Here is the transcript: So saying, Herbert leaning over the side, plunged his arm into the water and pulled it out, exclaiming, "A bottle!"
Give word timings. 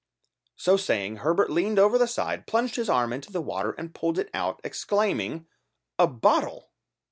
So 0.55 0.77
saying, 0.77 1.17
Herbert 1.17 1.51
leaning 1.51 1.77
over 1.77 1.99
the 1.99 2.07
side, 2.07 2.47
plunged 2.47 2.75
his 2.75 2.89
arm 2.89 3.13
into 3.13 3.31
the 3.31 3.39
water 3.39 3.73
and 3.77 3.93
pulled 3.93 4.17
it 4.17 4.31
out, 4.33 4.59
exclaiming, 4.63 5.45
"A 5.99 6.07
bottle!" 6.07 6.71